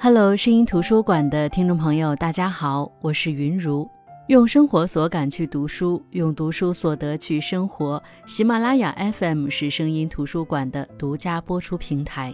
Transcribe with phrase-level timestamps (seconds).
[0.00, 3.88] Hello，声音图书馆的听众朋友，大家好，我是云如。
[4.28, 8.00] 用生活所感去读书，用读书所得去生活。
[8.24, 12.32] 喜马拉雅 FM 是声音图书馆的独家播出平台。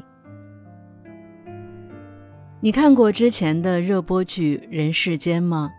[2.61, 5.71] 你看过之前的热播剧《人世间》吗？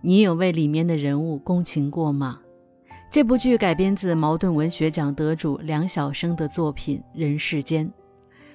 [0.00, 2.38] 你有为里面的人物共情过吗？
[3.10, 7.84] 这部剧改编自茅盾文学奖得主梁晓声的作品《人世间》。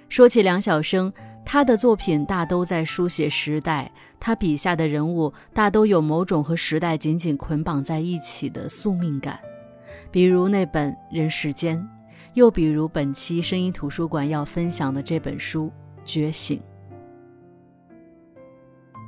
[0.09, 1.11] 说起梁晓声。
[1.49, 3.89] 他的作品大都在书写时代，
[4.19, 9.39] 他笔下的人物大都有某种和时代紧紧捆绑在一起的宿命感，
[10.11, 11.79] 比如那本《人世间》，
[12.33, 15.71] 又比如本期声音图书馆要分享的这本书
[16.05, 16.59] 《觉醒》。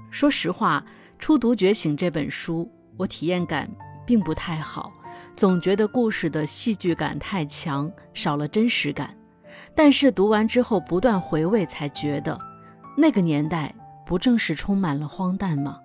[0.10, 0.82] 说实话，
[1.18, 3.70] 初读《觉醒》这本书，我体验感
[4.06, 4.94] 并不太好，
[5.36, 9.14] 总觉得故事的戏剧感太强，少了真实感。
[9.76, 12.40] 但是读完之后不断回味，才觉得
[12.98, 13.74] 那个年代
[14.06, 15.80] 不正是充满了荒诞吗？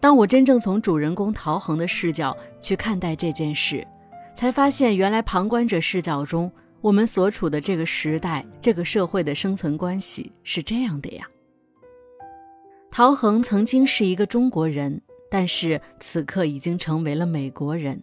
[0.00, 3.86] 当我真正从主人公陶恒的视角去看待这件事，
[4.34, 11.24] 才发现原来旁观者视角中我们所处的这个时代、这个社会的生存关系是这样的呀。
[12.90, 18.02] 陶恒曾经是一个中国人，但是此刻已经成为了美国人。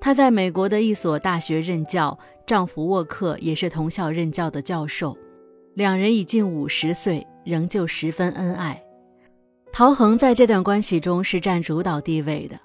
[0.00, 2.18] 他在美国的一所大学任教。
[2.46, 5.16] 丈夫沃克也是同校任教的教授，
[5.74, 8.82] 两人已近五十岁，仍旧十分恩爱。
[9.72, 12.56] 陶恒在这段关系中是占主导地位的，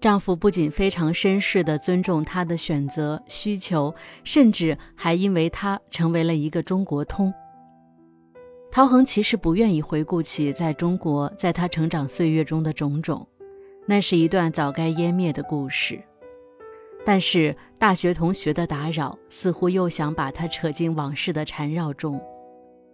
[0.00, 7.32] 丈夫不仅非常绅士地尊重她的选择需求，甚至还因为她成为了一个中国通。
[8.72, 13.26] 陶恒其实不愿意回顾起在中国，在她成长岁月中的种种，
[13.86, 16.02] 那是一段早该湮灭的故事。
[17.06, 22.20] 但是大学同学的打扰，似乎又想把她扯进往事的缠绕中。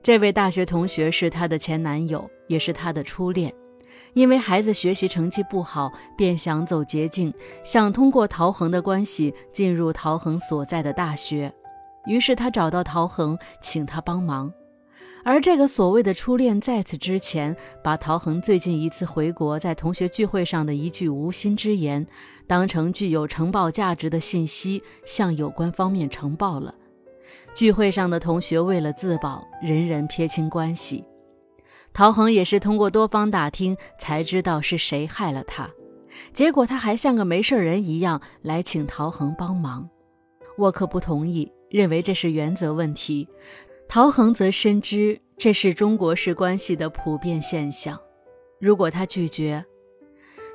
[0.03, 3.51] 这位大学同学是她的前男友，也是她的初恋。
[4.13, 7.33] 因为孩子学习成绩不好，便想走捷径，
[7.65, 11.51] 想通过陶恒的关系进入陶恒所在的大学。
[12.05, 14.53] 于是他找到陶恒，请他帮忙。
[15.25, 22.05] 而这个所谓的初恋，在此之前，把陶恒最近一次回国在同学聚会上的一句无心之言，
[22.47, 26.75] 当成具有呈报价值的信息，向有关方面呈报了。
[27.55, 31.05] 聚会上的同学为了自保，人人撇清关系。
[31.93, 35.71] 陶恒也是通过多方打听，才知道是谁害了他。
[36.33, 39.89] 结果他还像个没事人一样来请陶恒帮忙。
[40.59, 43.29] 沃克不同意，认为这是原则问题。
[43.95, 48.01] 陶恒则深知这是中国式关系的普遍现象。
[48.59, 49.63] 如果他拒绝，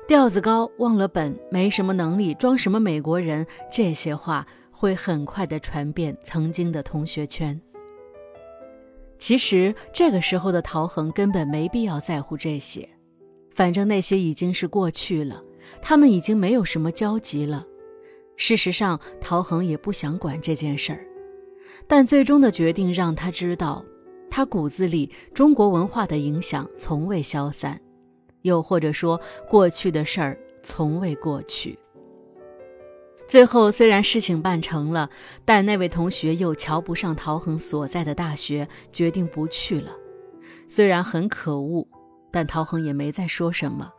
[0.08, 7.60] 调子高、忘了本、没什么能力、装什么美国人，这些话会很快的传遍曾经的同学圈。
[9.18, 12.88] 其实这个时候的陶恒根本没必要在乎这些，
[13.54, 15.40] 反正那些已经是过去了，
[15.80, 17.64] 他们已经没有什么交集了。
[18.36, 21.04] 事实上，陶恒也不想管这件事儿。
[21.86, 23.84] 但最终的决定让他知道，
[24.30, 27.80] 他骨子里中国文化的影响从未消散，
[28.42, 31.78] 又或者说过去的事儿从未过去。
[33.26, 35.10] 最后虽然事情办成了，
[35.44, 39.92] 但那位同学又瞧不上陶恒所在的大学，决定不去了。
[40.66, 41.86] 虽然很可恶，
[42.30, 43.90] 但陶恒也没再说什么，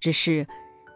[0.00, 0.46] 只是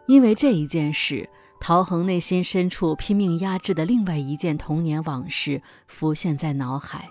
[0.07, 1.29] 因为这一件事。
[1.59, 7.09] 陶恒内心深处拼命压制的另外一件童年往事浮现在脑海，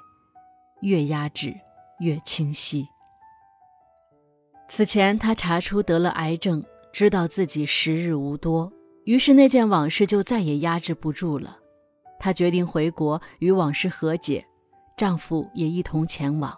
[0.81, 1.55] 越压制
[1.99, 2.87] 越清晰。
[4.69, 8.73] 此前他查出得了癌症，知道自己时日无多，
[9.05, 11.59] 于是那件往事就再也压制不住了。
[12.19, 14.45] 她决定回国与往事和解，
[14.97, 16.57] 丈夫也一同前往。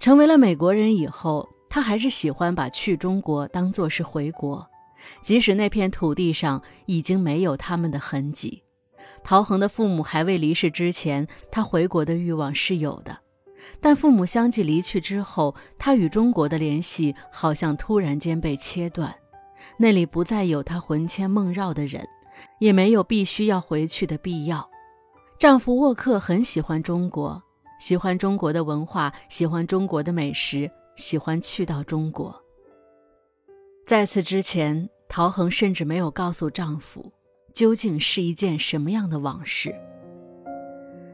[0.00, 4.68] 成为了美国人以后，她还是喜欢把去中国当作是回国。
[5.22, 8.62] 即使那片土地上已经没有他们的痕迹，
[9.22, 13.18] 陶恒的父母还未离世之前，他回国的欲望是有的。
[13.80, 19.14] 但父母相继离去之后，他与中国的联系好像突然间被切断，
[19.76, 22.06] 那里不再有他魂牵梦绕的人，
[22.58, 24.68] 也没有必须要回去的必要。
[25.38, 27.40] 丈夫沃克很喜欢中国，
[27.78, 32.34] 喜欢中国的文化，喜欢中国的美食，喜欢去到中国。
[33.86, 37.12] 在此之前，陶恒甚至没有告诉丈夫，
[37.52, 39.74] 究竟是一件什么样的往事。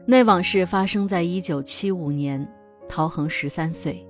[0.05, 2.49] 那往事发生在一九七五年，
[2.87, 4.07] 陶恒十三岁。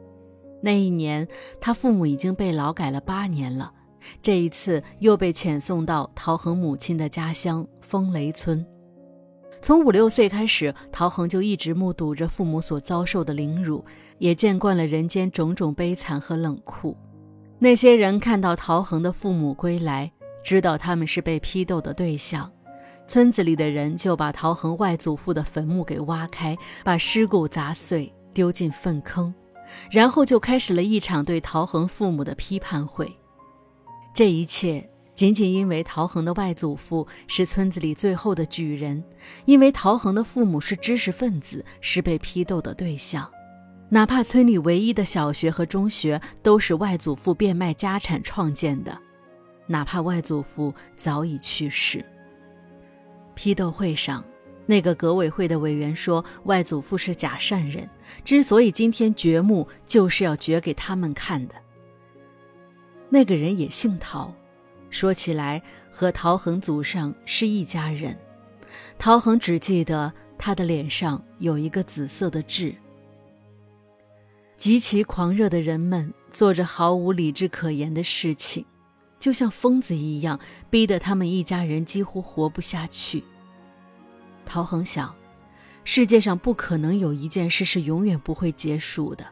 [0.62, 1.28] 那一年，
[1.60, 3.74] 他父母已经被劳改了八年了，
[4.22, 8.64] 这一次又被遣送到陶恒母亲的家乡风雷村。
[9.60, 13.84] 从五六岁开始，陶恒就一直目睹着父母所遭受的凌辱，
[14.20, 16.96] 也见惯了人间种种悲惨和冷酷。
[17.62, 20.10] 那些人看到陶恒的父母归来，
[20.44, 22.50] 知道他们是被批斗的对象，
[23.06, 29.34] 村子里的人就把陶恒外祖父的坟墓给挖开，把尸骨砸碎，丢进粪坑，
[29.92, 33.12] 然后就开始了一场对陶恒父母的批判会。
[34.14, 34.90] 这一切。
[35.16, 39.04] 仅仅因为陶恒的外祖父是村子里最后的举人，
[39.44, 43.30] 因为陶恒的父母是知识分子，是被批斗的对象，
[43.92, 48.96] 哪怕村里唯一的小学和中学都是外祖父变卖家产创建的，
[49.66, 52.06] 哪怕外祖父早已去世。
[53.34, 54.24] 批斗会上，
[54.68, 57.90] 那个革委会的委员说，外祖父是假善人，
[58.24, 61.56] 之所以今天掘墓，就是要掘给他们看的。
[63.10, 64.32] 那个人也姓陶。
[64.92, 65.62] 说起来，
[65.92, 68.16] 和陶恒祖上是一家人。
[69.00, 72.76] 陶恒只记得他的脸上有一个紫色的痣。
[74.60, 78.66] 极其狂热的人们做着毫无理智可言的事情，
[79.18, 80.38] 就像疯子一样，
[80.70, 83.24] 逼得他们一家人几乎活不下去。
[84.46, 85.16] 陶恒想，
[85.86, 89.26] 世界上不可能有一件事是永远不会结束的。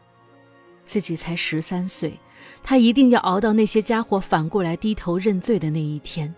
[0.86, 2.18] 自己才十三岁。
[2.62, 6.34] 他一定要熬到那些家伙反过来低头认罪的那一天。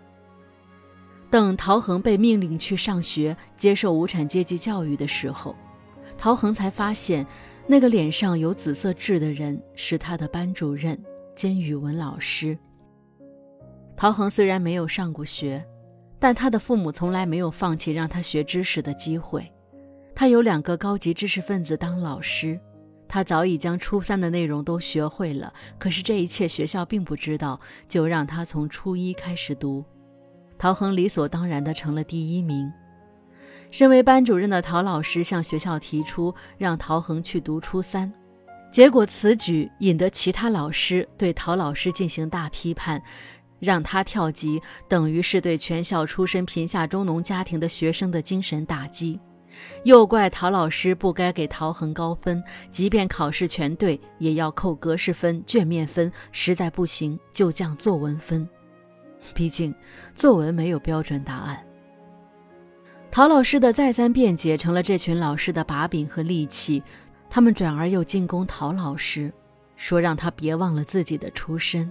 [1.30, 5.54] 等陶恒被命令去上学接受无产阶级教育的时候，
[6.18, 7.24] 陶恒才发现，
[7.66, 11.00] 那个脸上有紫色痣的人是他的班主任
[11.36, 12.58] 兼语文老师。
[13.96, 15.64] 陶恒虽然没有上过学，
[16.18, 19.50] 但他的父母从来没有放弃让他学知识的机会。
[20.14, 22.58] 他有两个高级知识分子当老师。
[23.06, 29.84] 他早已将初三的内容都学会了，可是这一切学校并不知道，就让他从初一开始读。
[30.56, 32.70] 陶恒理所当然地成了第一名。
[33.70, 38.12] 身为班主任的陶老师向学校提出让陶恒去读初三，
[38.70, 43.00] 结果此举引得其他老师对陶老师进行大批判，
[43.60, 49.18] 让他跳级等于是对全校出身贫下中农家庭的学生的精神打击。
[49.84, 58.48] 又怪陶老师不该给陶恒高分，即便考试全对，也要扣格式分、卷面分，实在不行就降作文分。
[59.34, 59.74] 毕竟
[60.14, 61.69] 作文没有标准答案。
[63.10, 66.80] 陶老师的再三辩解成了这群老师的把柄和利器，
[67.28, 69.32] 他们转而又进攻陶老师，
[69.76, 71.90] 说让他别忘了自己的出身。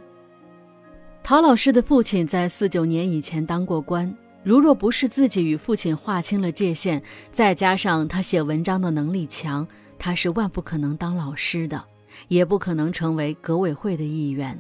[1.22, 4.16] 陶老师的父亲在四九年以前当过官。
[4.42, 9.68] 如若不是自己与父亲划清了界限，再加上他写文章的能力强，
[10.00, 11.84] 他是万不可能当老师的，
[12.30, 14.58] 也不可能成为革委会的一员。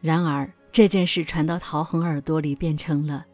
[0.00, 3.26] 然而这件事传到陶恒耳朵里，变成了：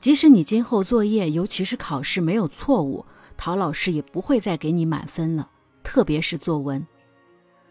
[0.00, 3.04] 即使你今后作业，尤其是考试没有错误，
[3.36, 5.50] 陶老师也不会再给你满分了，
[5.82, 6.86] 特别是作文。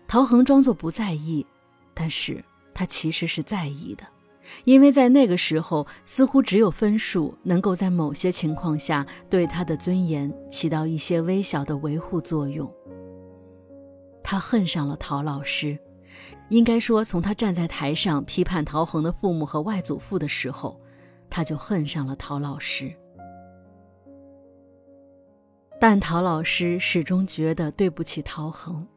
[0.07, 1.45] 陶恒装作不在意，
[1.94, 2.44] 但是
[2.74, 4.03] 他其实是在意的。
[4.63, 12.71] 因为在那个时候，似乎只有分数能够在某些情况下对他的尊严起到一些微小的维护作用。
[14.23, 15.77] 他恨上了陶老师，
[16.50, 20.80] 应该说，从他站在台上批判陶恒的父母和外祖父的时候，
[21.29, 22.94] 他就恨上了陶老师。
[25.80, 28.87] 但陶老师始终觉得对不起陶恒。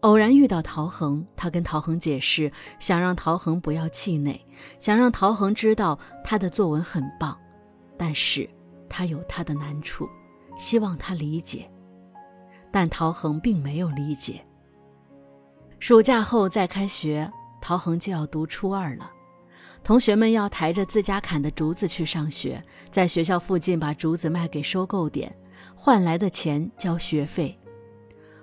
[0.00, 4.38] 偶然遇到陶恒，他跟陶恒解释，想让陶恒不要气馁，
[4.78, 7.36] 想让陶恒知道他的作文很棒，
[7.96, 8.48] 但是
[8.88, 10.06] 他有他的难处，
[10.56, 11.68] 希望他理解。
[12.70, 14.44] 但陶恒并没有理解。
[15.80, 17.28] 暑假后再开学，
[17.60, 19.10] 陶恒就要读初二了，
[19.86, 25.32] 同学们要抬着自家砍的竹子去上学，在学校附近把竹子卖给收购点，
[25.76, 27.56] 换来的钱交学费。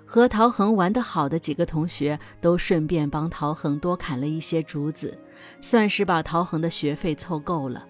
[0.06, 5.18] 和陶恒玩得好的几个同学都顺便帮陶恒多砍了一些竹子，
[5.60, 7.86] 算是把陶恒的学费凑够了。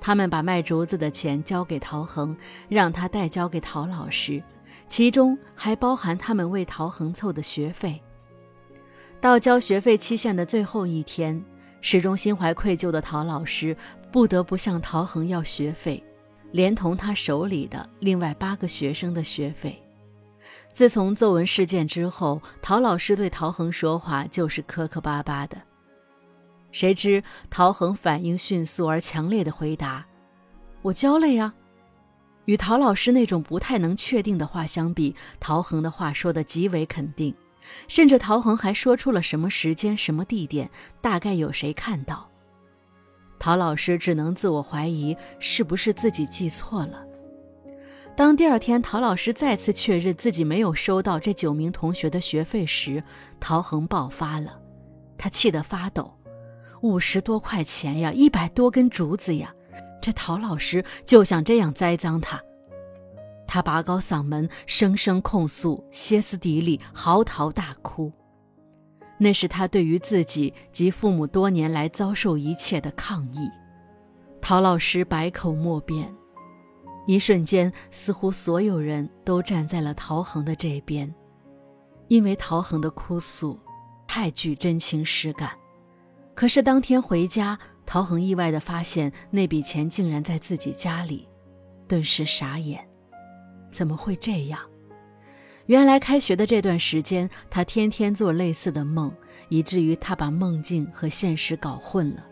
[0.00, 2.34] 他们把卖竹子的钱交给陶恒，
[2.66, 4.42] 让他代交给陶老师，
[4.88, 8.00] 其中还包含他们为陶恒凑的学费。
[9.20, 11.44] 到交学费期限的最后一天，
[11.88, 13.76] 始终心怀愧疚的陶老师
[14.10, 16.02] 不得不向陶恒要学费，
[16.50, 19.80] 连同他手里的另外八个学生的学费。
[20.74, 25.56] 自从作文事件之后，陶老师对陶恒说话就是磕磕巴巴的。
[26.72, 30.04] 谁知陶恒反应迅速而强烈的回答
[30.82, 31.54] ：“我交了呀。”
[32.46, 37.32] 与陶老师那种不太能确定的话相比，陶恒的话说的极为肯定，
[37.88, 40.70] 甚至陶恒还说出了什么时间、什么地点，
[41.00, 42.28] 大概有谁看到。
[43.38, 47.04] 陶老师只能自我怀疑是不是自己记错了。
[48.16, 53.02] 当第二天陶老师再次确认自己没有收到这九名同学的学费时，
[53.38, 54.58] 陶恒爆发了，
[55.18, 56.10] 他气得发抖。
[56.80, 59.52] 五十多块钱呀，一百多根竹子呀，
[60.00, 62.40] 这陶老师就想这样栽赃他。
[63.46, 68.12] 他拔高嗓门，声声控诉，歇斯底里，嚎啕大哭。
[69.18, 73.48] 那是他对于自己及父母多年来遭受一切的抗议。
[74.42, 76.14] 陶老师百口莫辩，
[77.06, 81.12] 一瞬间，似乎所有人都站在了陶恒的这边，
[82.08, 83.58] 因为陶恒的哭诉
[84.06, 85.50] 太具真情实感。
[86.34, 91.26] 可是当天回家，陶恒意外地发现那笔钱竟然在自己家里，
[91.88, 92.85] 顿时傻眼，
[93.70, 94.60] 怎么会这样？
[95.66, 99.12] 原来开学的这段时间，他天天做类似的梦，
[99.48, 102.24] 以至于他把梦境和现实搞混了。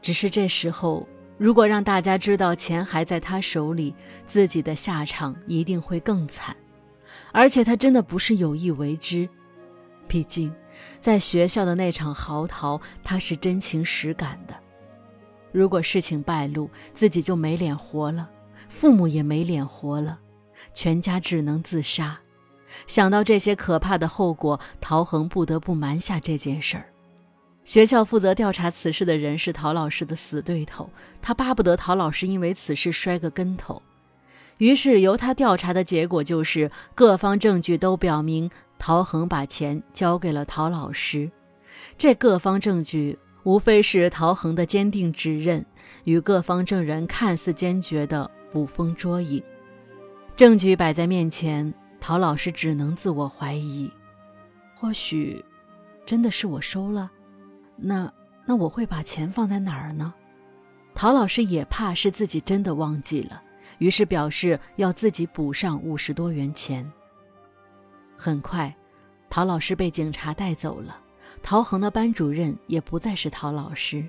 [0.00, 3.94] 只是这时候，如果让大家知道钱还在他手里，
[4.26, 6.56] 自己的下场一定会更惨。
[7.32, 9.28] 而且他真的不是有意为之，
[10.06, 10.50] 毕竟，
[11.00, 14.54] 在学校的那场嚎啕，他是真情实感的。
[15.52, 18.30] 如果事情败露，自己就没脸活了，
[18.68, 20.18] 父母也没脸活了，
[20.78, 22.16] 全家只能自杀。
[22.86, 26.86] 想到这些可怕的后果，陶恒不得不瞒下这件事儿。
[27.64, 30.88] 学校负责调查此事的人是陶老师的死对头，
[31.20, 33.82] 他巴不得陶老师因为此事摔个跟头。
[34.58, 41.28] 于是由他调查的结果就是，各方证据都表明陶恒把钱交给了陶老师。
[41.96, 45.66] 这各方证据无非是陶恒的坚定指认
[46.04, 49.42] 与各方证人看似坚决的捕风捉影。
[50.38, 51.74] 证据摆在面前。
[51.98, 53.90] 陶老师只能自我怀疑，
[54.76, 55.44] 或许
[56.06, 57.10] 真的是我收了，
[57.74, 58.10] 那
[58.46, 60.14] 那我会把钱放在哪儿呢？
[60.94, 63.42] 陶老师也怕是自己真的忘记了，
[63.78, 66.88] 于是表示要自己补上五十多元钱。
[68.16, 68.72] 很快，
[69.28, 71.00] 陶老师被警察带走了，
[71.42, 74.08] 陶恒的班主任也不再是陶老师。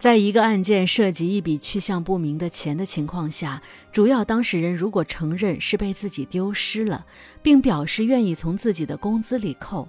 [0.00, 3.60] 在一个案件涉及一笔去向不明的钱的情况下，
[3.92, 7.04] 主要当事人如果承认是被自己丢失了，
[7.42, 9.86] 并表示愿意从自己的工资里扣，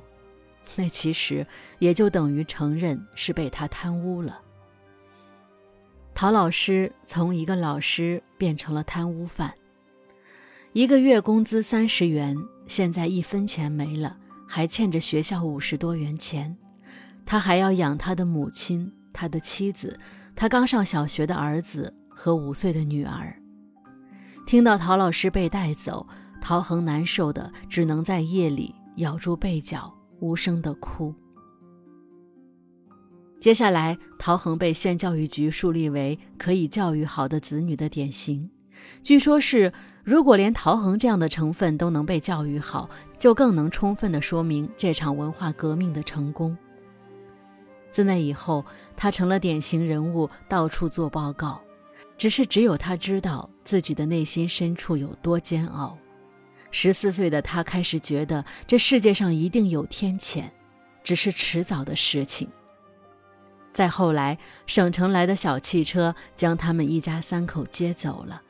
[0.75, 1.47] 那其实
[1.79, 4.37] 也就等于承认是被他贪污了。
[6.13, 9.53] 陶老师从一个老师变成了贪污犯，
[10.73, 12.35] 一个月工资三十元，
[12.67, 16.57] 现在一分钱没了，还欠着学校五十多元钱，
[17.25, 18.91] 他还要养他的母亲。
[19.13, 19.99] 他的妻子，
[20.35, 23.35] 他刚上小学的儿子和五岁的女儿，
[24.45, 26.07] 听到陶老师被带走，
[26.41, 31.13] 陶恒难受的只能在夜里咬住被角，无声的哭。
[33.39, 38.49] 接下来，陶恒被县教育局树立为可以教育好的子女的典型，
[39.01, 42.87] 据说是如果连陶恒这样的成分都能被教育好，
[43.17, 46.55] 就更能充分的说明这场文化革命的成功。
[47.91, 51.61] 自那以后，他成了典型人物，到处做报告。
[52.17, 55.97] 只是只有他知道自己的内心深处有多煎熬。
[56.69, 60.43] 十四岁的他开始觉得这世界上一定有天谴，
[61.03, 62.47] 只是迟早的事情。
[63.73, 68.41] 再后来，省城来的小汽车将他们一家三口接走了，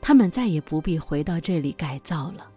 [0.00, 2.50] 他们再也不必回到这里改造了。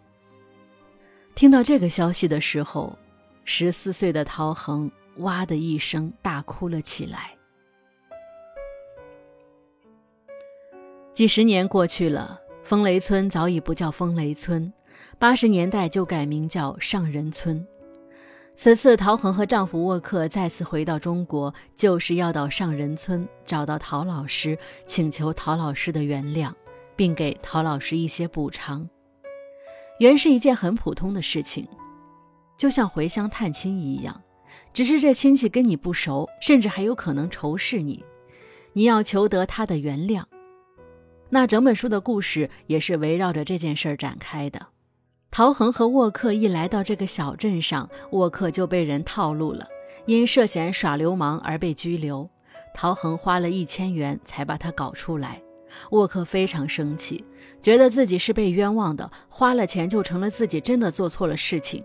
[1.36, 2.98] 听到这个消息的时候，
[3.46, 4.92] 十四岁的陶恒。
[5.18, 7.32] 哇的一声，大哭了起来。
[11.14, 14.72] 几十年过去了，风雷村早已不叫风雷村，
[15.20, 17.66] 八十年代就改名叫上仁村。
[18.56, 26.52] 此次陶恒和丈夫沃克再次回到中国，就是要到上仁村找到陶老师，请求陶老师的原谅，
[26.96, 28.88] 并给陶老师一些补偿。
[30.00, 31.68] 原是一件很普通的事情，
[32.58, 34.22] 就像回乡探亲一样。
[34.74, 38.04] 只是这亲戚跟你不熟，甚至还有可能仇视你，
[38.74, 40.24] 你要求得他的原谅。
[41.30, 44.68] 那整本书的故事也是围绕着这件事儿展开的。
[45.30, 49.66] 陶恒和沃克一来到这个小镇上，沃克就被人套路了，
[50.06, 52.30] 因涉嫌耍流氓而被拘留。
[52.74, 55.42] 陶恒花了一千元才把他搞出来。
[55.92, 57.24] 沃克非常生气，
[57.62, 61.82] 觉得自己是被冤枉的，花了钱就成了自己真的做错了事情。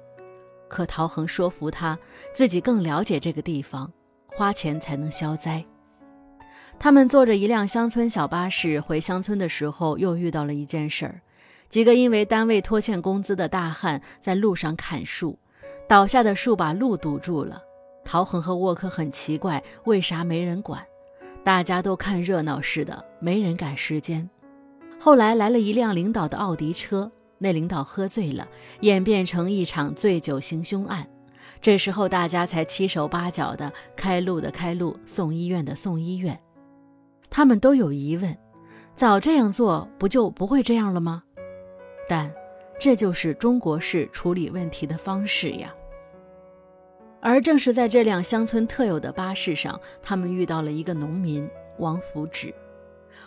[0.68, 1.98] 可陶恒说服他
[2.34, 3.92] 自己更了解这个地方，
[4.26, 5.64] 花钱才能消灾。
[6.78, 11.20] 他们坐着一辆乡村小巴士回乡村的时候，又遇到了一件事儿：
[11.68, 15.38] 几个因为单位拖欠工资的大汉在路上砍树，
[15.88, 17.62] 倒下的树把路堵住了。
[18.04, 20.84] 陶恒和沃克很奇怪，为啥没人管？
[21.42, 24.28] 大家都看热闹似的，没人赶时间。
[24.98, 28.46] 后来来了一辆领导的奥迪车，那领导喝醉了，
[28.80, 31.06] 演变成一场醉酒行凶案。
[31.60, 36.38] 这时候大家才七手八脚的开路的开路，送医院的送医院。
[37.28, 38.36] 他们都有疑问：
[38.94, 41.22] 早这样做不就不会这样了吗？
[42.08, 42.32] 但
[42.78, 45.74] 这就是中国式处理问题的方式呀。
[47.20, 52.54] 而正是在这辆乡村特有的巴士上，他们遇到了一个农民王福志。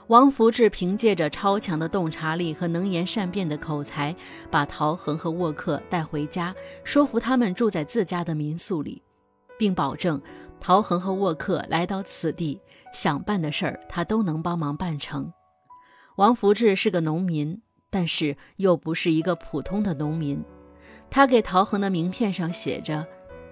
[0.07, 4.15] 王福志凭借着超强的洞察力和能言善辩的口才，
[4.49, 6.53] 把陶恒和沃克带回家，
[6.83, 9.01] 说服他们住在自家的民宿里，
[9.57, 10.19] 并保证
[10.59, 12.59] 陶恒和沃克来到此地
[12.91, 15.31] 想办的事儿，他都能帮忙办成。
[16.15, 20.43] 王福志是个农民，但是又不是一个普通的农民。
[21.11, 23.07] 他给陶恒的名片上写着。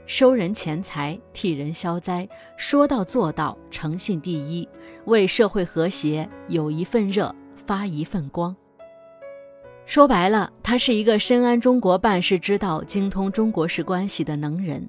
[0.07, 4.67] 收人钱财，替人消灾，说到做到，诚信第一，
[5.03, 8.55] 为社会和谐有一份热，发一份光。
[9.85, 14.87] 说白了，他是一个深谙中国办事之道、精通中国式关系的能人。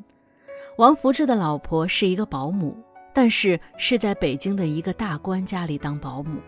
[0.76, 2.76] 王福志的老婆是一个保姆，
[3.12, 6.38] 但是是在北京的一个大官家里当保姆，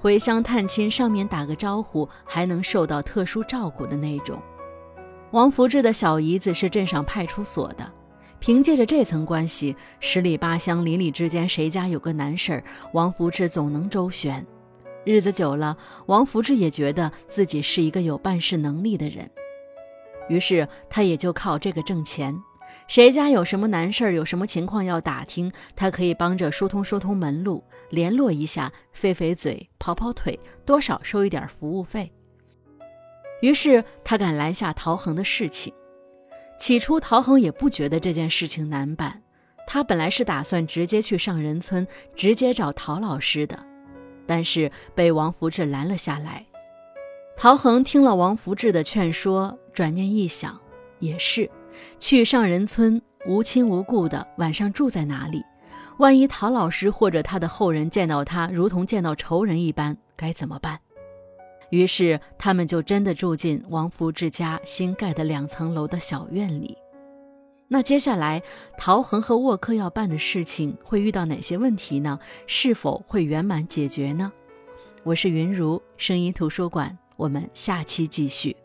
[0.00, 4.36] 回乡探亲，上面打个招呼还能受到特殊照顾的那种。
[5.30, 7.88] 王福志的小姨子是镇上派出所的。
[8.38, 14.46] 凭借着这层关系，十里八乡邻里之间，谁家有个难事儿，王福志总能周旋。
[15.04, 15.76] 日子久了，
[16.06, 19.30] 王福志也觉得自己是一个有办事能力的人，
[20.28, 22.36] 于是他也就靠这个挣钱。
[22.88, 32.12] 谁家有什么难事儿，有什么情况要打听，他可以帮着疏通疏通门路，联络一下，费费嘴，跑跑腿，多少收一点服务费。
[33.40, 35.72] 于是他敢拦下陶恒的事情。
[36.58, 39.22] 起初，陶恒也不觉得这件事情难办，
[39.66, 43.58] 他本来是打算直接去上人村，直接找陶老师的，
[44.26, 46.44] 但是被王福志拦了下来。
[47.36, 50.58] 陶恒听了王福志的劝说，转念一想，
[50.98, 51.50] 也是，
[52.00, 55.44] 去上人村无亲无故的，晚上住在哪里？
[55.98, 60.80] 万一陶老师或者他的后人见到他，如同见到仇人一般，该怎么办？
[61.70, 66.76] 于是他们就真的住进王福志家新盖的两层楼的小院里。
[67.68, 68.40] 那接下来，
[68.78, 72.18] 陶恒和沃克要办的事情会遇到哪些问题呢？
[72.46, 74.32] 是否会圆满解决呢？
[75.02, 78.56] 我是云如声音图书馆，我们下期继续。